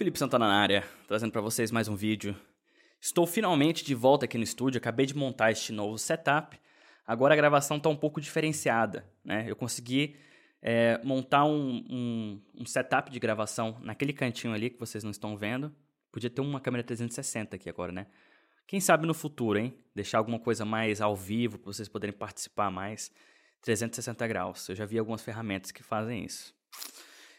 Felipe 0.00 0.18
Santana 0.18 0.48
na 0.48 0.54
área, 0.54 0.82
trazendo 1.06 1.30
para 1.30 1.42
vocês 1.42 1.70
mais 1.70 1.86
um 1.86 1.94
vídeo. 1.94 2.34
Estou 2.98 3.26
finalmente 3.26 3.84
de 3.84 3.94
volta 3.94 4.24
aqui 4.24 4.38
no 4.38 4.44
estúdio, 4.44 4.78
acabei 4.78 5.04
de 5.04 5.14
montar 5.14 5.50
este 5.50 5.74
novo 5.74 5.98
setup. 5.98 6.58
Agora 7.06 7.34
a 7.34 7.36
gravação 7.36 7.76
está 7.76 7.90
um 7.90 7.96
pouco 7.96 8.18
diferenciada, 8.18 9.04
né? 9.22 9.44
Eu 9.46 9.54
consegui 9.54 10.16
é, 10.62 10.98
montar 11.04 11.44
um, 11.44 11.84
um, 11.90 12.40
um, 12.60 12.64
setup 12.64 13.10
de 13.10 13.20
gravação 13.20 13.76
naquele 13.82 14.14
cantinho 14.14 14.54
ali 14.54 14.70
que 14.70 14.80
vocês 14.80 15.04
não 15.04 15.10
estão 15.10 15.36
vendo. 15.36 15.70
Podia 16.10 16.30
ter 16.30 16.40
uma 16.40 16.60
câmera 16.60 16.82
360 16.82 17.56
aqui 17.56 17.68
agora, 17.68 17.92
né? 17.92 18.06
Quem 18.66 18.80
sabe 18.80 19.06
no 19.06 19.12
futuro, 19.12 19.58
hein? 19.58 19.74
Deixar 19.94 20.16
alguma 20.16 20.38
coisa 20.38 20.64
mais 20.64 21.02
ao 21.02 21.14
vivo 21.14 21.58
para 21.58 21.74
vocês 21.74 21.90
poderem 21.90 22.16
participar 22.16 22.70
mais. 22.70 23.12
360 23.60 24.26
graus. 24.26 24.66
Eu 24.66 24.74
já 24.74 24.86
vi 24.86 24.98
algumas 24.98 25.20
ferramentas 25.20 25.70
que 25.70 25.82
fazem 25.82 26.24
isso. 26.24 26.54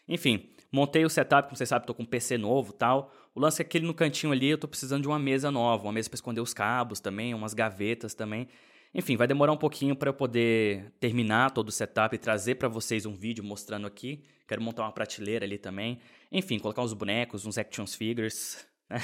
Enfim, 0.08 0.48
montei 0.72 1.04
o 1.04 1.10
setup, 1.10 1.48
como 1.48 1.58
vocês 1.58 1.70
sabem, 1.70 1.84
estou 1.84 1.96
com 1.96 2.04
um 2.04 2.06
PC 2.06 2.38
novo 2.38 2.72
tal. 2.74 3.12
O 3.36 3.40
lance 3.40 3.62
é 3.62 3.66
aquele 3.66 3.86
no 3.86 3.94
cantinho 3.94 4.32
ali, 4.32 4.50
eu 4.50 4.56
estou 4.56 4.70
precisando 4.70 5.02
de 5.02 5.08
uma 5.08 5.20
mesa 5.20 5.52
nova, 5.52 5.84
uma 5.84 5.94
mesa 5.94 6.10
para 6.10 6.16
esconder 6.16 6.42
os 6.42 6.54
cabos 6.54 7.00
também, 7.00 7.34
umas 7.34 7.54
gavetas 7.54 8.14
também. 8.14 8.48
Enfim, 8.94 9.16
vai 9.16 9.26
demorar 9.26 9.54
um 9.54 9.58
pouquinho 9.58 9.96
para 9.96 10.10
eu 10.10 10.14
poder 10.14 10.92
terminar 11.00 11.52
todo 11.52 11.70
o 11.70 11.72
setup 11.72 12.14
e 12.14 12.20
trazer 12.20 12.56
para 12.56 12.68
vocês 12.68 13.06
um 13.06 13.16
vídeo 13.16 13.44
mostrando 13.44 13.88
aqui. 13.88 14.22
Quero 14.46 14.62
montar 14.62 14.84
uma 14.84 14.92
prateleira 14.92 15.46
ali 15.46 15.58
também. 15.58 16.00
Enfim, 16.30 16.60
colocar 16.60 16.82
uns 16.82 16.94
bonecos, 16.94 17.46
uns 17.46 17.58
action 17.58 17.88
figures. 17.88 18.68
Né? 18.90 18.98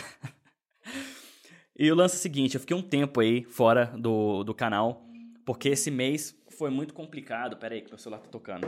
e 1.80 1.90
o 1.90 1.96
lance 1.96 2.16
é 2.16 2.20
o 2.20 2.22
seguinte, 2.22 2.56
eu 2.56 2.60
fiquei 2.60 2.76
um 2.76 2.82
tempo 2.82 3.22
aí 3.22 3.44
fora 3.44 3.94
do, 3.98 4.44
do 4.44 4.54
canal, 4.54 5.06
porque 5.46 5.70
esse 5.70 5.90
mês 5.90 6.36
foi 6.58 6.70
muito 6.70 6.94
complicado. 6.94 7.56
Pera 7.56 7.74
aí 7.74 7.82
que 7.82 7.90
meu 7.90 7.98
celular 7.98 8.20
tá 8.20 8.28
tocando. 8.30 8.68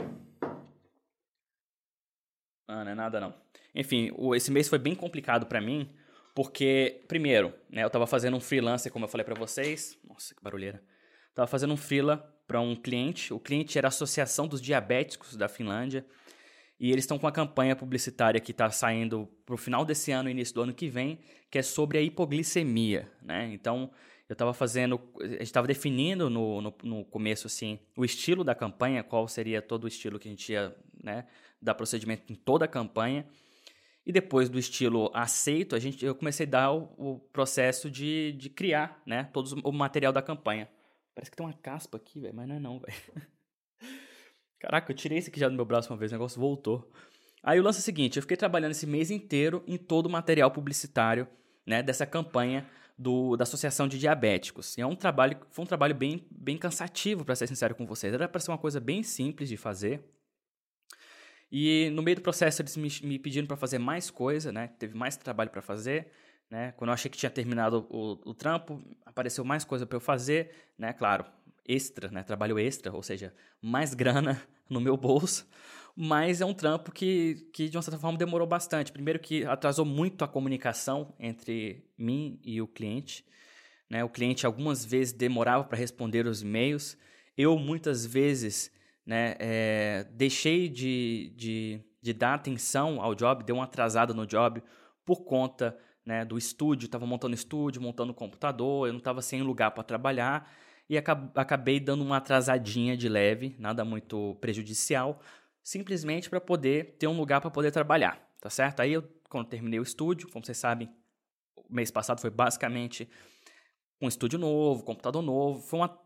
Ah, 2.70 2.84
não 2.84 2.92
é 2.92 2.94
nada 2.94 3.18
não. 3.18 3.34
Enfim, 3.74 4.10
esse 4.36 4.50
mês 4.50 4.68
foi 4.68 4.78
bem 4.78 4.94
complicado 4.94 5.46
para 5.46 5.60
mim, 5.60 5.90
porque, 6.34 7.02
primeiro, 7.08 7.52
né, 7.68 7.82
eu 7.82 7.90
tava 7.90 8.06
fazendo 8.06 8.36
um 8.36 8.40
freelancer, 8.40 8.92
como 8.92 9.04
eu 9.04 9.08
falei 9.08 9.24
para 9.24 9.34
vocês. 9.34 9.98
Nossa, 10.08 10.34
que 10.34 10.42
barulheira. 10.42 10.80
Tava 11.34 11.48
fazendo 11.48 11.72
um 11.72 11.76
freela 11.76 12.16
para 12.46 12.60
um 12.60 12.76
cliente. 12.76 13.34
O 13.34 13.40
cliente 13.40 13.76
era 13.76 13.88
a 13.88 13.90
Associação 13.90 14.46
dos 14.46 14.60
Diabéticos 14.60 15.36
da 15.36 15.48
Finlândia. 15.48 16.06
E 16.78 16.92
eles 16.92 17.04
estão 17.04 17.18
com 17.18 17.26
uma 17.26 17.32
campanha 17.32 17.74
publicitária 17.76 18.40
que 18.40 18.52
está 18.52 18.70
saindo 18.70 19.28
para 19.44 19.54
o 19.54 19.58
final 19.58 19.84
desse 19.84 20.12
ano, 20.12 20.30
início 20.30 20.54
do 20.54 20.62
ano 20.62 20.72
que 20.72 20.88
vem, 20.88 21.18
que 21.50 21.58
é 21.58 21.62
sobre 21.62 21.98
a 21.98 22.00
hipoglicemia, 22.00 23.10
né? 23.20 23.50
Então, 23.52 23.90
eu 24.28 24.32
estava 24.32 24.54
fazendo, 24.54 24.98
a 25.20 25.26
gente 25.26 25.42
estava 25.42 25.66
definindo 25.66 26.30
no, 26.30 26.62
no, 26.62 26.74
no, 26.84 27.04
começo, 27.04 27.48
assim, 27.48 27.80
o 27.96 28.04
estilo 28.04 28.44
da 28.44 28.54
campanha, 28.54 29.02
qual 29.02 29.26
seria 29.26 29.60
todo 29.60 29.84
o 29.84 29.88
estilo 29.88 30.18
que 30.18 30.28
a 30.28 30.30
gente 30.30 30.52
ia, 30.52 30.74
né, 31.02 31.26
dar 31.60 31.74
procedimento 31.74 32.32
em 32.32 32.34
toda 32.34 32.64
a 32.64 32.68
campanha. 32.68 33.26
E 34.04 34.12
depois 34.12 34.48
do 34.48 34.58
estilo 34.58 35.10
aceito, 35.14 35.76
a 35.76 35.78
gente, 35.78 36.04
eu 36.04 36.14
comecei 36.14 36.46
a 36.46 36.50
dar 36.50 36.72
o, 36.72 36.92
o 36.96 37.18
processo 37.32 37.90
de, 37.90 38.32
de 38.32 38.48
criar, 38.48 39.00
né, 39.04 39.24
todo 39.32 39.60
o 39.62 39.72
material 39.72 40.12
da 40.12 40.22
campanha. 40.22 40.68
Parece 41.14 41.30
que 41.30 41.36
tem 41.36 41.44
uma 41.44 41.52
caspa 41.52 41.98
aqui, 41.98 42.20
velho, 42.20 42.34
mas 42.34 42.48
não 42.48 42.56
é 42.56 42.58
não, 42.58 42.78
velho. 42.78 42.94
Caraca, 44.58 44.90
eu 44.90 44.96
tirei 44.96 45.18
esse 45.18 45.30
aqui 45.30 45.40
já 45.40 45.48
do 45.48 45.54
meu 45.54 45.64
braço 45.64 45.92
uma 45.92 45.98
vez, 45.98 46.10
o 46.10 46.14
negócio 46.14 46.40
voltou. 46.40 46.90
Aí 47.42 47.58
o 47.58 47.62
lance 47.62 47.78
é 47.78 47.80
o 47.80 47.84
seguinte, 47.84 48.16
eu 48.16 48.22
fiquei 48.22 48.36
trabalhando 48.36 48.72
esse 48.72 48.86
mês 48.86 49.10
inteiro 49.10 49.62
em 49.66 49.76
todo 49.76 50.06
o 50.06 50.10
material 50.10 50.50
publicitário, 50.50 51.26
né, 51.66 51.82
dessa 51.82 52.06
campanha 52.06 52.66
do, 53.00 53.34
da 53.34 53.44
Associação 53.44 53.88
de 53.88 53.98
Diabéticos. 53.98 54.76
E 54.76 54.82
é 54.82 54.86
um 54.86 54.94
trabalho, 54.94 55.38
foi 55.50 55.64
um 55.64 55.66
trabalho 55.66 55.94
bem, 55.94 56.26
bem 56.30 56.58
cansativo, 56.58 57.24
para 57.24 57.34
ser 57.34 57.46
sincero 57.46 57.74
com 57.74 57.86
vocês. 57.86 58.12
Era 58.12 58.28
para 58.28 58.40
ser 58.40 58.50
uma 58.50 58.58
coisa 58.58 58.78
bem 58.78 59.02
simples 59.02 59.48
de 59.48 59.56
fazer. 59.56 60.04
E 61.50 61.90
no 61.90 62.02
meio 62.02 62.16
do 62.16 62.22
processo 62.22 62.62
eles 62.62 62.76
me, 62.76 62.88
me 63.02 63.18
pediram 63.18 63.46
para 63.46 63.56
fazer 63.56 63.78
mais 63.78 64.10
coisa, 64.10 64.52
né? 64.52 64.68
Teve 64.78 64.96
mais 64.96 65.16
trabalho 65.16 65.50
para 65.50 65.60
fazer, 65.60 66.08
né? 66.50 66.72
Quando 66.76 66.90
eu 66.90 66.94
achei 66.94 67.10
que 67.10 67.18
tinha 67.18 67.30
terminado 67.30 67.86
o, 67.90 68.18
o 68.24 68.34
trampo, 68.34 68.80
apareceu 69.04 69.44
mais 69.44 69.64
coisa 69.64 69.86
para 69.86 69.96
eu 69.96 70.00
fazer, 70.00 70.50
né? 70.78 70.92
Claro, 70.92 71.24
extra, 71.66 72.10
né? 72.10 72.22
Trabalho 72.22 72.58
extra, 72.58 72.92
ou 72.92 73.02
seja, 73.02 73.34
mais 73.60 73.94
grana 73.94 74.40
no 74.70 74.80
meu 74.80 74.96
bolso. 74.96 75.46
Mas 75.96 76.40
é 76.40 76.46
um 76.46 76.54
trampo 76.54 76.92
que, 76.92 77.48
que, 77.52 77.68
de 77.68 77.76
uma 77.76 77.82
certa 77.82 77.98
forma, 77.98 78.16
demorou 78.16 78.46
bastante. 78.46 78.92
Primeiro 78.92 79.18
que 79.18 79.44
atrasou 79.44 79.84
muito 79.84 80.24
a 80.24 80.28
comunicação 80.28 81.14
entre 81.18 81.84
mim 81.98 82.38
e 82.44 82.62
o 82.62 82.66
cliente. 82.66 83.24
Né? 83.88 84.04
O 84.04 84.08
cliente 84.08 84.46
algumas 84.46 84.84
vezes 84.84 85.12
demorava 85.12 85.64
para 85.64 85.76
responder 85.76 86.26
os 86.26 86.42
e-mails. 86.42 86.96
Eu, 87.36 87.58
muitas 87.58 88.06
vezes, 88.06 88.70
né, 89.10 89.34
é, 89.40 90.06
deixei 90.12 90.68
de, 90.68 91.32
de, 91.34 91.80
de 92.00 92.12
dar 92.12 92.34
atenção 92.34 93.02
ao 93.02 93.12
job, 93.12 93.42
dei 93.42 93.52
uma 93.52 93.64
atrasada 93.64 94.14
no 94.14 94.24
job 94.24 94.62
por 95.04 95.24
conta 95.24 95.76
né, 96.06 96.24
do 96.24 96.38
estúdio. 96.38 96.86
Estava 96.86 97.04
montando 97.06 97.34
estúdio, 97.34 97.82
montando 97.82 98.14
computador, 98.14 98.86
eu 98.86 98.92
não 98.92 99.00
estava 99.00 99.20
sem 99.20 99.42
lugar 99.42 99.72
para 99.72 99.82
trabalhar 99.82 100.48
e 100.88 100.96
acabei 100.96 101.80
dando 101.80 102.04
uma 102.04 102.18
atrasadinha 102.18 102.96
de 102.96 103.08
leve, 103.08 103.56
nada 103.58 103.84
muito 103.84 104.36
prejudicial, 104.40 105.20
simplesmente 105.60 106.30
para 106.30 106.40
poder 106.40 106.96
ter 106.96 107.08
um 107.08 107.16
lugar 107.16 107.40
para 107.40 107.50
poder 107.50 107.72
trabalhar, 107.72 108.24
tá 108.40 108.48
certo? 108.48 108.78
Aí 108.78 108.92
eu, 108.92 109.02
quando 109.28 109.48
terminei 109.48 109.80
o 109.80 109.82
estúdio, 109.82 110.28
como 110.30 110.46
vocês 110.46 110.58
sabem, 110.58 110.88
o 111.56 111.74
mês 111.74 111.90
passado 111.90 112.20
foi 112.20 112.30
basicamente 112.30 113.10
um 114.00 114.06
estúdio 114.06 114.38
novo, 114.38 114.84
computador 114.84 115.20
novo, 115.20 115.60
foi, 115.60 115.80
uma, 115.80 115.98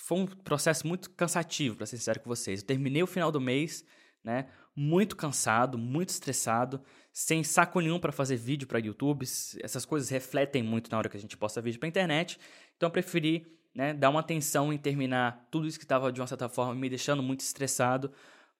foi 0.00 0.18
um 0.18 0.26
processo 0.26 0.86
muito 0.86 1.10
cansativo, 1.10 1.76
para 1.76 1.86
ser 1.86 1.96
sincero 1.96 2.20
com 2.20 2.28
vocês. 2.28 2.60
Eu 2.60 2.66
terminei 2.66 3.02
o 3.02 3.06
final 3.06 3.30
do 3.30 3.40
mês, 3.40 3.84
né, 4.22 4.48
muito 4.74 5.16
cansado, 5.16 5.76
muito 5.76 6.10
estressado, 6.10 6.80
sem 7.12 7.42
saco 7.42 7.80
nenhum 7.80 7.98
para 7.98 8.12
fazer 8.12 8.36
vídeo 8.36 8.68
para 8.68 8.78
YouTube. 8.78 9.24
Essas 9.62 9.84
coisas 9.84 10.08
refletem 10.08 10.62
muito 10.62 10.90
na 10.90 10.98
hora 10.98 11.08
que 11.08 11.16
a 11.16 11.20
gente 11.20 11.36
posta 11.36 11.60
vídeo 11.60 11.80
para 11.80 11.88
internet. 11.88 12.38
Então 12.76 12.86
eu 12.86 12.92
preferi 12.92 13.58
né, 13.74 13.92
dar 13.92 14.10
uma 14.10 14.20
atenção 14.20 14.72
em 14.72 14.78
terminar 14.78 15.46
tudo 15.50 15.66
isso 15.66 15.78
que 15.78 15.84
estava 15.84 16.12
de 16.12 16.20
uma 16.20 16.26
certa 16.26 16.48
forma 16.48 16.74
me 16.74 16.88
deixando 16.88 17.22
muito 17.22 17.40
estressado 17.40 18.12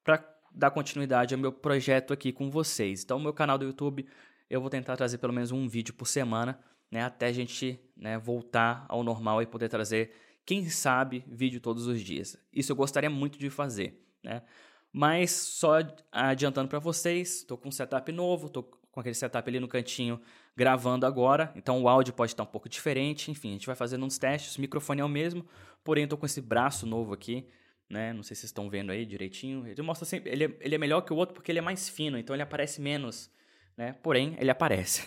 para 0.05 0.25
dar 0.53 0.71
continuidade 0.71 1.35
ao 1.35 1.41
meu 1.41 1.53
projeto 1.53 2.13
aqui 2.13 2.33
com 2.33 2.51
vocês. 2.51 3.03
Então, 3.03 3.19
o 3.19 3.21
meu 3.21 3.33
canal 3.33 3.59
do 3.59 3.65
YouTube, 3.65 4.07
eu 4.49 4.61
vou 4.61 4.71
tentar 4.71 4.97
trazer 4.97 5.19
pelo 5.19 5.33
menos 5.33 5.51
um 5.53 5.69
vídeo 5.69 5.95
por 5.95 6.07
semana, 6.07 6.59
né, 6.91 7.03
até 7.03 7.27
a 7.27 7.33
gente 7.33 7.81
né, 7.97 8.19
voltar 8.19 8.87
ao 8.89 9.03
normal 9.03 9.43
e 9.43 9.47
poder 9.47 9.69
trazer, 9.69 10.13
quem 10.49 10.67
sabe, 10.71 11.23
vídeo 11.29 11.61
todos 11.61 11.87
os 11.87 12.01
dias. 12.01 12.35
Isso 12.51 12.73
eu 12.73 12.77
gostaria 12.77 13.11
muito 13.11 13.39
de 13.39 13.51
fazer, 13.51 14.03
né? 14.25 14.43
Mas 14.91 15.31
só 15.31 15.75
adiantando 16.11 16.71
para 16.71 16.79
vocês, 16.79 17.41
estou 17.41 17.59
com 17.59 17.69
um 17.69 17.71
setup 17.71 18.11
novo, 18.11 18.47
estou 18.47 18.63
com 18.63 18.99
aquele 18.99 19.15
setup 19.15 19.47
ali 19.47 19.61
no 19.61 19.69
cantinho 19.69 20.19
gravando 20.57 21.05
agora, 21.05 21.53
então 21.55 21.83
o 21.83 21.87
áudio 21.87 22.15
pode 22.15 22.33
estar 22.33 22.45
um 22.45 22.47
pouco 22.47 22.67
diferente, 22.67 23.31
enfim, 23.31 23.51
a 23.51 23.53
gente 23.53 23.67
vai 23.67 23.77
fazendo 23.77 24.07
uns 24.07 24.17
testes, 24.17 24.57
o 24.57 24.63
microfone 24.63 25.03
é 25.03 25.05
o 25.05 25.09
mesmo, 25.09 25.45
porém 25.85 26.09
tô 26.09 26.17
com 26.17 26.25
esse 26.25 26.41
braço 26.41 26.87
novo 26.87 27.13
aqui, 27.13 27.47
né, 27.87 28.15
não 28.15 28.23
sei 28.23 28.35
se 28.35 28.41
vocês 28.41 28.49
estão 28.49 28.71
vendo 28.71 28.91
aí 28.91 29.05
direitinho, 29.05 29.67
ele 29.67 29.83
mostra 29.83 30.07
sempre, 30.07 30.33
ele 30.33 30.45
é, 30.45 30.57
ele 30.61 30.75
é 30.75 30.79
melhor 30.79 31.03
que 31.03 31.13
o 31.13 31.17
outro 31.17 31.35
porque 31.35 31.53
ele 31.53 31.59
é 31.59 31.63
mais 31.63 31.91
fino, 31.91 32.17
então 32.17 32.35
ele 32.35 32.43
aparece 32.43 32.81
menos, 32.81 33.31
né, 33.77 33.93
porém 34.03 34.35
ele 34.41 34.51
aparece. 34.51 35.07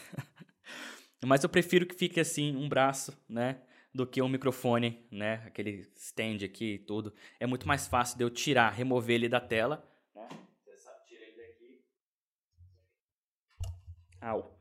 Mas 1.26 1.44
eu 1.44 1.50
prefiro 1.50 1.88
que 1.88 1.96
fique 1.96 2.20
assim, 2.20 2.56
um 2.56 2.70
braço, 2.70 3.12
né, 3.28 3.58
do 3.94 4.08
que 4.08 4.22
um 4.22 4.30
microfone, 4.30 5.06
né, 5.12 5.44
aquele 5.46 5.90
stand 5.96 6.46
aqui 6.46 6.76
e 6.76 6.80
tudo, 6.80 7.14
é 7.40 7.46
muito 7.46 7.68
mais 7.68 7.88
fácil 7.88 8.18
de 8.18 8.24
eu 8.24 8.30
tirar, 8.30 8.70
remover 8.70 9.16
ele 9.16 9.30
da 9.30 9.40
tela, 9.40 9.86
né, 10.16 10.28
você 10.64 10.78
sabe, 10.78 11.06
tira 11.06 11.22
ele 11.24 11.36
daqui, 11.36 11.84
au, 14.22 14.58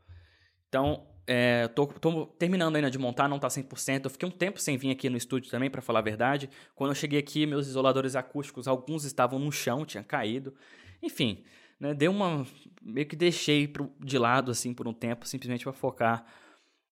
então, 0.70 1.04
é, 1.26 1.68
tô, 1.68 1.86
tô, 1.86 2.26
terminando 2.26 2.76
ainda 2.76 2.90
de 2.90 2.98
montar, 2.98 3.28
não 3.28 3.38
tá 3.38 3.48
100%. 3.48 4.04
Eu 4.04 4.10
fiquei 4.10 4.28
um 4.28 4.32
tempo 4.32 4.60
sem 4.60 4.76
vir 4.76 4.90
aqui 4.90 5.10
no 5.10 5.16
estúdio 5.16 5.50
também, 5.50 5.68
para 5.68 5.82
falar 5.82 5.98
a 5.98 6.02
verdade. 6.02 6.48
Quando 6.74 6.90
eu 6.90 6.94
cheguei 6.94 7.18
aqui, 7.18 7.44
meus 7.44 7.66
isoladores 7.66 8.14
acústicos, 8.16 8.68
alguns 8.68 9.04
estavam 9.04 9.38
no 9.38 9.50
chão, 9.50 9.84
tinham 9.84 10.04
caído. 10.04 10.54
Enfim, 11.02 11.44
né, 11.78 11.92
deu 11.92 12.12
uma... 12.12 12.46
meio 12.80 13.06
que 13.06 13.16
deixei 13.16 13.66
pro, 13.66 13.92
de 13.98 14.16
lado, 14.16 14.50
assim, 14.52 14.72
por 14.72 14.86
um 14.86 14.92
tempo, 14.92 15.26
simplesmente 15.26 15.64
para 15.64 15.72
focar 15.72 16.24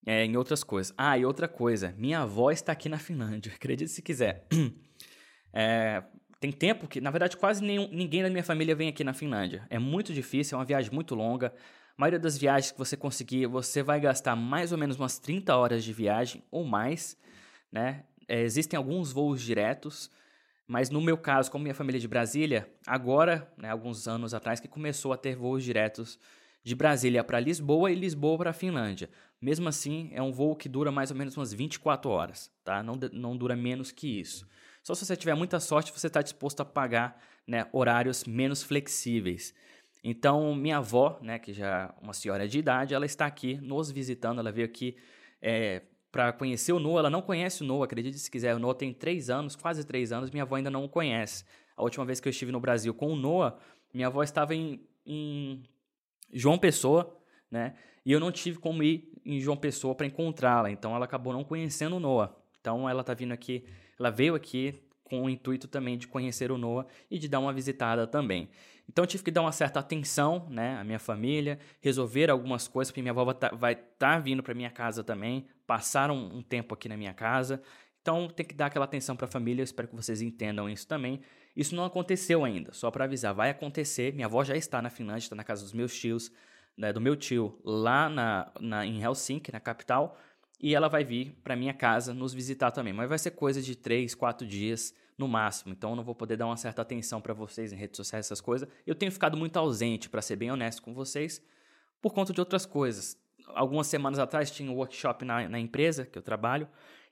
é, 0.05 0.25
em 0.25 0.35
outras 0.37 0.63
coisas. 0.63 0.93
Ah, 0.97 1.17
e 1.17 1.25
outra 1.25 1.47
coisa, 1.47 1.93
minha 1.97 2.21
avó 2.21 2.51
está 2.51 2.71
aqui 2.71 2.89
na 2.89 2.97
Finlândia, 2.97 3.51
acredite 3.55 3.91
se 3.91 4.01
quiser. 4.01 4.45
É, 5.51 6.03
tem 6.39 6.51
tempo 6.51 6.87
que, 6.87 7.01
na 7.01 7.09
verdade, 7.09 7.35
quase 7.35 7.63
nenhum, 7.63 7.89
ninguém 7.91 8.21
da 8.21 8.29
minha 8.29 8.43
família 8.43 8.75
vem 8.75 8.87
aqui 8.87 9.03
na 9.03 9.15
Finlândia. 9.15 9.65
É 9.67 9.79
muito 9.79 10.13
difícil, 10.13 10.55
é 10.55 10.59
uma 10.59 10.63
viagem 10.63 10.93
muito 10.93 11.15
longa 11.15 11.51
maioria 11.99 12.17
das 12.17 12.37
viagens 12.37 12.71
que 12.71 12.77
você 12.77 12.95
conseguir, 12.95 13.45
você 13.45 13.83
vai 13.83 13.99
gastar 13.99 14.33
mais 14.33 14.71
ou 14.71 14.77
menos 14.77 14.95
umas 14.95 15.19
30 15.19 15.53
horas 15.53 15.83
de 15.83 15.91
viagem 15.91 16.41
ou 16.49 16.63
mais, 16.63 17.17
né? 17.69 18.05
É, 18.25 18.41
existem 18.41 18.77
alguns 18.77 19.11
voos 19.11 19.41
diretos, 19.41 20.09
mas 20.65 20.89
no 20.89 21.01
meu 21.01 21.17
caso, 21.17 21.51
como 21.51 21.63
minha 21.63 21.75
família 21.75 21.97
é 21.97 21.99
de 21.99 22.07
Brasília, 22.07 22.69
agora, 22.87 23.51
né, 23.57 23.69
alguns 23.69 24.07
anos 24.07 24.33
atrás, 24.33 24.61
que 24.61 24.67
começou 24.67 25.11
a 25.11 25.17
ter 25.17 25.35
voos 25.35 25.61
diretos 25.61 26.17
de 26.63 26.75
Brasília 26.75 27.23
para 27.23 27.39
Lisboa 27.39 27.91
e 27.91 27.95
Lisboa 27.95 28.37
para 28.37 28.53
Finlândia. 28.53 29.09
Mesmo 29.41 29.69
assim, 29.69 30.09
é 30.13 30.21
um 30.21 30.31
voo 30.31 30.55
que 30.55 30.67
dura 30.67 30.91
mais 30.91 31.11
ou 31.11 31.17
menos 31.17 31.35
umas 31.37 31.53
24 31.53 32.09
horas, 32.09 32.51
tá? 32.63 32.83
Não, 32.83 32.95
não 33.13 33.37
dura 33.37 33.55
menos 33.55 33.91
que 33.91 34.19
isso. 34.19 34.47
Só 34.83 34.93
se 34.93 35.05
você 35.05 35.15
tiver 35.15 35.35
muita 35.35 35.59
sorte, 35.59 35.91
você 35.91 36.07
está 36.07 36.21
disposto 36.21 36.61
a 36.61 36.65
pagar 36.65 37.21
né, 37.47 37.67
horários 37.71 38.25
menos 38.25 38.61
flexíveis. 38.63 39.53
Então, 40.03 40.55
minha 40.55 40.77
avó, 40.77 41.19
né, 41.21 41.39
que 41.39 41.53
já 41.53 41.93
é 41.99 42.03
uma 42.03 42.13
senhora 42.13 42.47
de 42.47 42.59
idade, 42.59 42.93
ela 42.93 43.05
está 43.05 43.25
aqui 43.25 43.55
nos 43.61 43.91
visitando. 43.91 44.39
Ela 44.39 44.51
veio 44.51 44.65
aqui 44.65 44.95
é, 45.41 45.81
para 46.11 46.31
conhecer 46.31 46.71
o 46.71 46.79
Noah. 46.79 46.99
Ela 46.99 47.09
não 47.09 47.21
conhece 47.21 47.63
o 47.63 47.65
Noah, 47.65 47.85
acredite 47.85 48.17
se 48.17 48.31
quiser. 48.31 48.55
O 48.55 48.59
Noah 48.59 48.77
tem 48.77 48.93
três 48.93 49.29
anos, 49.29 49.55
quase 49.55 49.85
três 49.85 50.11
anos. 50.11 50.31
Minha 50.31 50.43
avó 50.43 50.55
ainda 50.55 50.69
não 50.69 50.85
o 50.85 50.89
conhece. 50.89 51.43
A 51.75 51.83
última 51.83 52.05
vez 52.05 52.19
que 52.19 52.27
eu 52.27 52.31
estive 52.31 52.51
no 52.51 52.59
Brasil 52.59 52.93
com 52.93 53.11
o 53.11 53.15
Noah, 53.15 53.57
minha 53.93 54.07
avó 54.07 54.23
estava 54.23 54.55
em, 54.55 54.81
em 55.05 55.63
João 56.31 56.57
Pessoa, 56.57 57.17
né? 57.49 57.73
E 58.05 58.11
eu 58.11 58.19
não 58.19 58.31
tive 58.31 58.59
como 58.59 58.81
ir 58.81 59.11
em 59.25 59.39
João 59.39 59.57
Pessoa 59.57 59.93
para 59.93 60.05
encontrá-la. 60.05 60.71
Então, 60.71 60.95
ela 60.95 61.05
acabou 61.05 61.33
não 61.33 61.43
conhecendo 61.43 61.97
o 61.97 61.99
Noah. 61.99 62.33
Então, 62.59 62.89
ela 62.89 63.01
está 63.01 63.13
vindo 63.13 63.31
aqui. 63.31 63.65
Ela 63.99 64.09
veio 64.09 64.35
aqui 64.35 64.81
com 65.03 65.23
o 65.23 65.29
intuito 65.29 65.67
também 65.67 65.97
de 65.97 66.07
conhecer 66.07 66.51
o 66.51 66.57
Noah 66.57 66.87
e 67.09 67.17
de 67.17 67.27
dar 67.27 67.39
uma 67.39 67.51
visitada 67.51 68.05
também. 68.05 68.49
Então 68.87 69.03
eu 69.03 69.07
tive 69.07 69.23
que 69.23 69.31
dar 69.31 69.41
uma 69.41 69.51
certa 69.51 69.79
atenção, 69.79 70.47
né, 70.49 70.77
à 70.77 70.83
minha 70.83 70.99
família, 70.99 71.59
resolver 71.79 72.29
algumas 72.29 72.67
coisas, 72.67 72.91
porque 72.91 73.01
minha 73.01 73.11
avó 73.11 73.23
vai 73.53 73.73
estar 73.73 73.89
tá 73.97 74.19
vindo 74.19 74.41
para 74.41 74.53
minha 74.55 74.71
casa 74.71 75.03
também, 75.03 75.45
passaram 75.67 76.15
um 76.15 76.41
tempo 76.41 76.73
aqui 76.73 76.89
na 76.89 76.97
minha 76.97 77.13
casa. 77.13 77.61
Então 78.01 78.27
tem 78.27 78.45
que 78.45 78.55
dar 78.55 78.67
aquela 78.67 78.85
atenção 78.85 79.15
para 79.15 79.25
a 79.25 79.29
família, 79.29 79.63
espero 79.63 79.87
que 79.87 79.95
vocês 79.95 80.21
entendam 80.21 80.69
isso 80.69 80.87
também. 80.87 81.21
Isso 81.55 81.75
não 81.75 81.83
aconteceu 81.83 82.45
ainda, 82.45 82.71
só 82.73 82.89
para 82.89 83.05
avisar, 83.05 83.33
vai 83.33 83.49
acontecer. 83.49 84.13
Minha 84.13 84.27
avó 84.27 84.43
já 84.43 84.55
está 84.55 84.81
na 84.81 84.89
Finlândia, 84.89 85.25
está 85.25 85.35
na 85.35 85.43
casa 85.43 85.63
dos 85.63 85.73
meus 85.73 85.93
tios, 85.93 86.31
né, 86.77 86.93
do 86.93 87.01
meu 87.01 87.15
tio 87.15 87.59
lá 87.63 88.09
na, 88.09 88.51
na, 88.59 88.85
em 88.85 89.03
Helsinki, 89.03 89.51
na 89.51 89.59
capital, 89.59 90.17
e 90.61 90.73
ela 90.73 90.87
vai 90.87 91.03
vir 91.03 91.37
para 91.43 91.55
minha 91.55 91.73
casa 91.73 92.13
nos 92.13 92.33
visitar 92.33 92.71
também. 92.71 92.93
Mas 92.93 93.09
vai 93.09 93.17
ser 93.17 93.31
coisa 93.31 93.61
de 93.61 93.75
três, 93.75 94.15
quatro 94.15 94.47
dias 94.47 94.93
no 95.17 95.27
máximo. 95.27 95.73
Então 95.73 95.91
eu 95.91 95.95
não 95.97 96.03
vou 96.03 96.15
poder 96.15 96.37
dar 96.37 96.45
uma 96.45 96.55
certa 96.55 96.81
atenção 96.81 97.19
para 97.19 97.33
vocês 97.33 97.73
em 97.73 97.75
redes 97.75 97.97
sociais, 97.97 98.25
essas 98.25 98.39
coisas. 98.39 98.67
Eu 98.87 98.95
tenho 98.95 99.11
ficado 99.11 99.35
muito 99.35 99.57
ausente, 99.57 100.09
para 100.09 100.21
ser 100.21 100.37
bem 100.37 100.49
honesto 100.49 100.81
com 100.81 100.93
vocês, 100.93 101.43
por 102.01 102.13
conta 102.13 102.31
de 102.31 102.39
outras 102.39 102.65
coisas. 102.65 103.17
Algumas 103.47 103.87
semanas 103.87 104.19
atrás 104.19 104.49
tinha 104.49 104.71
um 104.71 104.75
workshop 104.75 105.25
na, 105.25 105.49
na 105.49 105.59
empresa 105.59 106.05
que 106.05 106.17
eu 106.17 106.21
trabalho, 106.21 106.69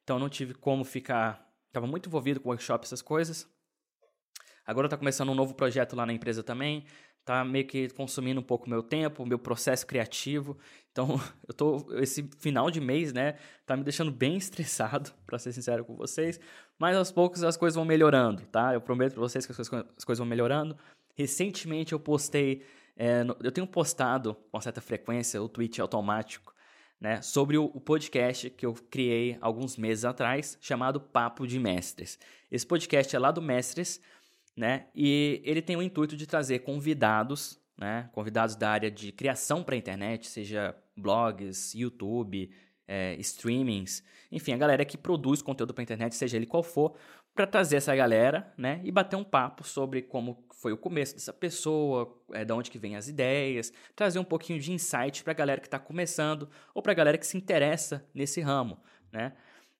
então 0.07 0.17
não 0.17 0.29
tive 0.29 0.53
como 0.53 0.85
ficar. 0.85 1.45
Estava 1.67 1.85
muito 1.85 2.07
envolvido 2.07 2.39
com 2.39 2.47
workshop, 2.47 2.85
essas 2.85 3.01
coisas. 3.01 3.45
Agora 4.65 4.87
está 4.87 4.95
começando 4.95 5.29
um 5.29 5.35
novo 5.35 5.53
projeto 5.53 5.97
lá 5.97 6.05
na 6.05 6.13
empresa 6.13 6.41
também 6.41 6.85
tá 7.27 7.43
meio 7.43 7.67
que 7.67 7.89
consumindo 7.89 8.39
um 8.39 8.43
pouco 8.43 8.69
meu 8.69 8.81
tempo, 8.81 9.25
meu 9.25 9.37
processo 9.37 9.85
criativo. 9.85 10.57
Então, 10.93 11.19
eu 11.45 11.53
tô 11.53 11.85
esse 11.99 12.23
final 12.39 12.71
de 12.71 12.79
mês, 12.79 13.11
né, 13.11 13.35
tá 13.65 13.75
me 13.75 13.83
deixando 13.83 14.09
bem 14.09 14.37
estressado, 14.37 15.11
para 15.27 15.37
ser 15.37 15.51
sincero 15.51 15.83
com 15.83 15.93
vocês, 15.93 16.39
mas 16.79 16.95
aos 16.95 17.11
poucos 17.11 17.43
as 17.43 17.57
coisas 17.57 17.75
vão 17.75 17.83
melhorando, 17.83 18.43
tá? 18.43 18.73
Eu 18.73 18.79
prometo 18.79 19.11
para 19.11 19.19
vocês 19.19 19.45
que 19.45 19.51
as 19.51 19.57
coisas, 19.57 19.85
as 19.97 20.05
coisas 20.05 20.19
vão 20.19 20.27
melhorando. 20.27 20.77
Recentemente 21.15 21.91
eu 21.91 21.99
postei, 21.99 22.63
é, 22.95 23.25
eu 23.43 23.51
tenho 23.51 23.67
postado 23.67 24.33
com 24.49 24.61
certa 24.61 24.79
frequência 24.79 25.43
o 25.43 25.49
tweet 25.49 25.81
automático, 25.81 26.53
né, 26.99 27.21
sobre 27.21 27.57
o, 27.57 27.69
podcast 27.79 28.49
que 28.49 28.65
eu 28.65 28.73
criei 28.73 29.37
alguns 29.39 29.77
meses 29.77 30.03
atrás, 30.03 30.57
chamado 30.59 30.99
Papo 30.99 31.45
de 31.45 31.59
Mestres. 31.59 32.17
Esse 32.51 32.65
podcast 32.65 33.15
é 33.15 33.19
lá 33.19 33.31
do 33.31 33.41
Mestres, 33.41 34.01
né? 34.55 34.87
E 34.95 35.41
ele 35.45 35.61
tem 35.61 35.75
o 35.75 35.81
intuito 35.81 36.17
de 36.17 36.25
trazer 36.25 36.59
convidados, 36.59 37.59
né? 37.77 38.09
Convidados 38.13 38.55
da 38.55 38.71
área 38.71 38.89
de 38.89 39.11
criação 39.11 39.63
para 39.63 39.75
a 39.75 39.77
internet, 39.77 40.27
seja 40.27 40.75
blogs, 40.95 41.75
YouTube, 41.75 42.49
é, 42.87 43.15
streamings, 43.19 44.03
enfim, 44.31 44.53
a 44.53 44.57
galera 44.57 44.83
que 44.83 44.97
produz 44.97 45.41
conteúdo 45.41 45.73
para 45.73 45.81
a 45.81 45.85
internet, 45.85 46.15
seja 46.15 46.37
ele 46.37 46.45
qual 46.45 46.63
for, 46.63 46.95
para 47.37 47.45
trazer 47.45 47.75
essa 47.75 47.95
galera, 47.95 48.51
né? 48.57 48.81
E 48.83 48.91
bater 48.91 49.15
um 49.15 49.23
papo 49.23 49.63
sobre 49.63 50.01
como 50.01 50.43
foi 50.55 50.73
o 50.73 50.77
começo 50.77 51.13
dessa 51.13 51.31
pessoa, 51.31 52.19
é, 52.33 52.43
de 52.43 52.51
onde 52.51 52.71
que 52.71 52.79
vem 52.79 52.95
as 52.95 53.07
ideias, 53.07 53.71
trazer 53.95 54.17
um 54.17 54.23
pouquinho 54.23 54.59
de 54.59 54.71
insight 54.71 55.23
para 55.23 55.33
a 55.33 55.35
galera 55.35 55.61
que 55.61 55.67
está 55.67 55.77
começando 55.77 56.49
ou 56.73 56.81
para 56.81 56.93
a 56.93 56.95
galera 56.95 57.15
que 57.15 57.27
se 57.27 57.37
interessa 57.37 58.03
nesse 58.11 58.41
ramo, 58.41 58.79
né? 59.13 59.33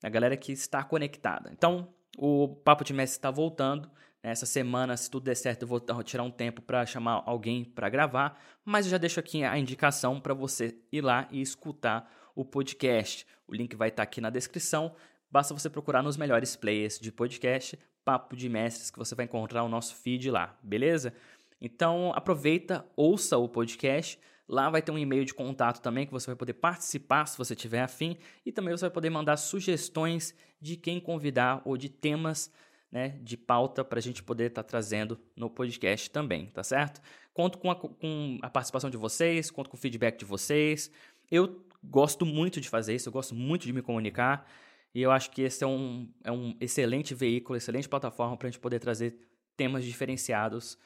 A 0.04 0.10
galera 0.10 0.38
que 0.38 0.52
está 0.52 0.84
conectada. 0.84 1.50
Então, 1.52 1.92
o 2.16 2.48
Papo 2.48 2.84
de 2.84 2.94
Mestre 2.94 3.18
está 3.18 3.32
voltando. 3.32 3.90
Essa 4.22 4.46
semana, 4.46 4.96
se 4.96 5.10
tudo 5.10 5.24
der 5.24 5.36
certo, 5.36 5.64
eu 5.64 5.68
vou 5.68 5.80
tirar 6.04 6.22
um 6.22 6.32
tempo 6.32 6.62
para 6.62 6.86
chamar 6.86 7.24
alguém 7.26 7.64
para 7.66 7.90
gravar, 7.90 8.40
mas 8.64 8.86
eu 8.86 8.92
já 8.92 8.98
deixo 9.00 9.20
aqui 9.20 9.44
a 9.44 9.58
indicação 9.58 10.20
para 10.20 10.34
você 10.36 10.78
ir 10.92 11.02
lá 11.02 11.28
e 11.32 11.42
escutar 11.42 12.08
o 12.36 12.46
podcast. 12.46 13.26
O 13.48 13.56
link 13.56 13.76
vai 13.76 13.90
estar 13.90 13.98
tá 13.98 14.04
aqui 14.04 14.22
na 14.22 14.30
descrição. 14.30 14.94
Basta 15.30 15.54
você 15.54 15.70
procurar 15.70 16.02
nos 16.02 16.18
melhores 16.18 16.56
players 16.56 17.00
de 17.00 17.12
podcast, 17.12 17.78
Papo 18.06 18.36
de 18.36 18.48
Mestres, 18.48 18.90
que 18.90 18.98
você 18.98 19.14
vai 19.14 19.26
encontrar 19.26 19.64
o 19.64 19.70
nosso 19.70 19.96
feed 19.96 20.32
lá, 20.32 20.58
beleza? 20.64 21.14
Então 21.60 22.14
aproveita, 22.16 22.86
ouça 22.96 23.38
o 23.38 23.50
podcast. 23.50 24.18
Lá 24.48 24.70
vai 24.70 24.82
ter 24.82 24.92
um 24.92 24.98
e-mail 24.98 25.26
de 25.26 25.34
contato 25.34 25.82
também 25.82 26.06
que 26.06 26.14
você 26.14 26.28
vai 26.28 26.36
poder 26.36 26.54
participar 26.54 27.26
se 27.26 27.38
você 27.38 27.54
tiver 27.54 27.82
afim 27.82 28.18
e 28.46 28.52
também 28.52 28.76
você 28.76 28.86
vai 28.86 28.90
poder 28.90 29.10
mandar 29.10 29.36
sugestões 29.36 30.34
de 30.62 30.78
quem 30.78 31.02
convidar 31.02 31.62
ou 31.66 31.76
de 31.76 31.90
temas 31.90 32.50
né, 32.90 33.20
de 33.22 33.36
pauta 33.36 33.84
para 33.84 34.00
a 34.00 34.02
gente 34.02 34.24
poder 34.24 34.46
estar 34.46 34.64
tá 34.64 34.70
trazendo 34.70 35.20
no 35.36 35.50
podcast 35.50 36.10
também, 36.10 36.46
tá 36.46 36.64
certo? 36.64 37.02
Conto 37.34 37.58
com 37.58 37.70
a, 37.70 37.76
com 37.76 38.38
a 38.42 38.50
participação 38.50 38.90
de 38.90 38.96
vocês, 38.96 39.52
conto 39.52 39.70
com 39.70 39.76
o 39.76 39.80
feedback 39.80 40.18
de 40.18 40.24
vocês. 40.26 40.90
Eu 41.30 41.62
gosto 41.84 42.26
muito 42.26 42.62
de 42.62 42.70
fazer 42.70 42.96
isso, 42.96 43.10
eu 43.10 43.14
gosto 43.14 43.36
muito 43.36 43.66
de 43.66 43.74
me 43.74 43.82
comunicar 43.82 44.50
e 44.98 45.02
eu 45.02 45.12
acho 45.12 45.30
que 45.30 45.44
esse 45.44 45.64
é 45.64 45.68
um, 45.68 46.12
é 46.24 46.32
um 46.32 46.56
excelente 46.60 47.14
veículo, 47.14 47.56
excelente 47.56 47.88
plataforma 47.88 48.36
para 48.36 48.48
a 48.48 48.52
gente 48.52 48.60
poder 48.60 48.80
trazer 48.80 49.16
temas 49.56 49.86
diferenciados 49.86 50.78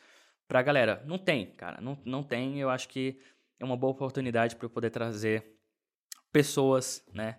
para 0.48 0.60
a 0.60 0.62
galera. 0.62 1.02
Não 1.06 1.18
tem, 1.18 1.46
cara, 1.52 1.80
não, 1.80 1.98
não 2.04 2.22
tem. 2.22 2.60
Eu 2.60 2.70
acho 2.70 2.90
que 2.90 3.18
é 3.58 3.64
uma 3.64 3.78
boa 3.78 3.92
oportunidade 3.92 4.58
para 4.58 4.66
eu 4.66 4.70
poder 4.70 4.90
trazer 4.90 5.58
pessoas, 6.32 7.06
né? 7.14 7.38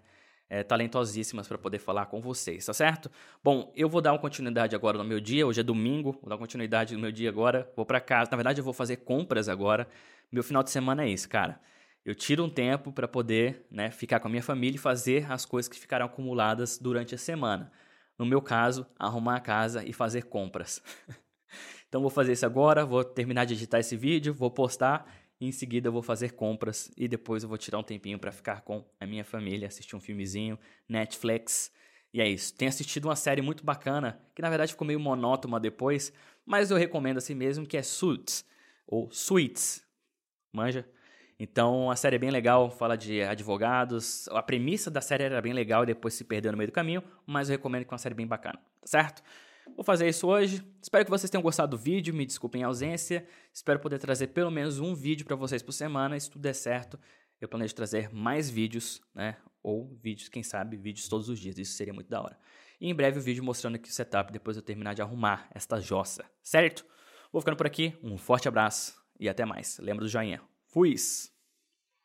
é, 0.53 0.63
talentosíssimas 0.63 1.49
para 1.49 1.57
poder 1.57 1.79
falar 1.79 2.05
com 2.07 2.21
vocês, 2.21 2.67
tá 2.67 2.75
certo? 2.75 3.11
Bom, 3.43 3.73
eu 3.75 3.89
vou 3.89 4.03
dar 4.03 4.13
uma 4.13 4.19
continuidade 4.19 4.77
agora 4.77 4.99
no 4.99 5.05
meu 5.05 5.19
dia. 5.19 5.47
Hoje 5.47 5.61
é 5.61 5.63
domingo, 5.63 6.13
vou 6.13 6.29
dar 6.29 6.35
uma 6.35 6.41
continuidade 6.41 6.95
no 6.95 7.01
meu 7.01 7.11
dia 7.11 7.31
agora. 7.31 7.73
Vou 7.75 7.87
para 7.87 7.99
casa. 8.03 8.31
Na 8.31 8.37
verdade, 8.37 8.61
eu 8.61 8.65
vou 8.65 8.75
fazer 8.75 8.97
compras 8.97 9.49
agora. 9.49 9.89
Meu 10.31 10.43
final 10.43 10.63
de 10.63 10.71
semana 10.71 11.05
é 11.05 11.09
isso, 11.09 11.27
cara. 11.27 11.59
Eu 12.05 12.15
tiro 12.15 12.45
um 12.45 12.51
tempo 12.51 12.93
para 12.93 13.07
poder 13.07 13.67
né, 13.71 13.91
ficar 13.91 14.21
com 14.21 14.29
a 14.29 14.31
minha 14.31 14.43
família 14.43 14.77
e 14.77 14.81
fazer 14.81 15.31
as 15.31 15.45
coisas 15.45 15.69
que 15.69 15.79
ficaram 15.79 16.07
acumuladas 16.07 16.79
durante 16.79 17.15
a 17.15 17.19
semana. 17.19 17.71
No 18.19 18.27
meu 18.27 18.43
caso, 18.43 18.87
arrumar 18.99 19.37
a 19.37 19.41
casa 19.41 19.85
e 19.85 19.93
fazer 19.93 20.25
compras. 20.25 20.83
então 21.89 22.01
vou 22.01 22.11
fazer 22.11 22.33
isso 22.33 22.47
agora, 22.47 22.85
vou 22.85 23.05
terminar 23.05 23.45
de 23.45 23.55
editar 23.55 23.79
esse 23.79 23.97
vídeo, 23.97 24.35
vou 24.35 24.51
postar 24.51 25.07
em 25.47 25.53
seguida 25.53 25.91
vou 25.91 26.03
fazer 26.03 26.33
compras 26.33 26.91
e 26.97 27.09
depois 27.09 27.43
eu 27.43 27.49
vou 27.49 27.59
tirar 27.59 27.79
um 27.79 27.83
tempinho 27.83 28.19
para 28.19 28.31
ficar 28.31 28.61
com 28.61 28.85
a 29.01 29.07
minha 29.07 29.25
família, 29.25 29.67
assistir 29.67 29.97
um 29.97 30.01
filmezinho, 30.01 30.59
Netflix. 30.89 31.73
E 32.13 32.21
é 32.21 32.29
isso. 32.29 32.55
Tenho 32.55 32.69
assistido 32.69 33.07
uma 33.07 33.17
série 33.17 33.43
muito 33.43 33.65
bacana, 33.65 34.21
que 34.35 34.43
na 34.43 34.49
verdade 34.49 34.73
ficou 34.73 34.87
meio 34.87 35.01
monótona 35.01 35.59
depois, 35.59 36.13
mas 36.45 36.71
eu 36.71 36.77
recomendo 36.77 37.17
assim 37.17 37.35
mesmo, 37.35 37.67
que 37.67 37.77
é 37.77 37.83
Suits, 37.83 38.45
ou 38.87 39.11
Suits. 39.11 39.85
Manja? 40.53 40.87
Então 41.43 41.91
a 41.91 41.97
série 41.97 42.15
é 42.15 42.19
bem 42.21 42.31
legal, 42.31 42.71
fala 42.71 42.97
de 42.97 43.21
advogados. 43.21 44.29
A 44.29 44.41
premissa 44.41 44.89
da 44.89 45.01
série 45.01 45.25
era 45.25 45.43
bem 45.43 45.53
legal 45.53 45.83
e 45.83 45.87
depois 45.87 46.15
se 46.15 46.23
perdeu 46.23 46.53
no 46.53 46.57
meio 46.57 46.71
do 46.71 46.73
caminho, 46.73 47.03
mas 47.27 47.49
eu 47.49 47.57
recomendo 47.57 47.85
que 47.85 47.93
é 47.93 47.95
uma 47.95 47.99
série 47.99 48.15
bem 48.15 48.29
bacana, 48.29 48.61
tá 48.81 48.87
certo? 48.87 49.25
Vou 49.75 49.85
fazer 49.85 50.09
isso 50.09 50.29
hoje. 50.29 50.65
Espero 50.81 51.05
que 51.05 51.11
vocês 51.11 51.29
tenham 51.29 51.43
gostado 51.43 51.77
do 51.77 51.83
vídeo. 51.83 52.15
Me 52.15 52.25
desculpem 52.25 52.63
a 52.63 52.69
ausência. 52.69 53.27
Espero 53.53 53.81
poder 53.81 53.99
trazer 53.99 54.29
pelo 54.29 54.53
menos 54.53 54.79
um 54.79 54.95
vídeo 54.95 55.27
para 55.27 55.35
vocês 55.35 55.65
por 55.65 55.73
semana. 55.73 56.19
Se 56.19 56.31
tudo 56.31 56.43
der 56.43 56.55
certo, 56.55 56.97
eu 57.41 57.49
planejo 57.49 57.75
trazer 57.75 58.13
mais 58.15 58.49
vídeos, 58.49 59.01
né? 59.13 59.37
Ou 59.65 59.97
vídeos, 60.01 60.29
quem 60.29 60.45
sabe, 60.45 60.77
vídeos 60.77 61.09
todos 61.09 61.29
os 61.29 61.41
dias. 61.41 61.59
Isso 61.59 61.73
seria 61.73 61.93
muito 61.93 62.09
da 62.09 62.23
hora. 62.23 62.39
E 62.81 62.89
em 62.89 62.95
breve 62.95 63.19
o 63.19 63.23
vídeo 63.23 63.43
mostrando 63.43 63.75
aqui 63.75 63.89
o 63.89 63.93
setup 63.93 64.33
depois 64.33 64.57
eu 64.57 64.63
terminar 64.63 64.95
de 64.95 65.03
arrumar 65.03 65.49
esta 65.53 65.81
jossa, 65.81 66.25
certo? 66.41 66.85
Vou 67.33 67.41
ficando 67.41 67.57
por 67.57 67.67
aqui. 67.67 67.97
Um 68.01 68.17
forte 68.17 68.47
abraço 68.47 68.95
e 69.19 69.29
até 69.29 69.45
mais. 69.45 69.79
Lembra 69.81 70.05
do 70.05 70.09
joinha. 70.09 70.41
Fui! 70.69 70.95